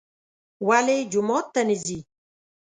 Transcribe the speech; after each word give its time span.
ولې 0.67 0.97
جومات 1.11 1.45
ته 1.53 1.61
نه 1.67 1.75
ځي. 1.85 1.99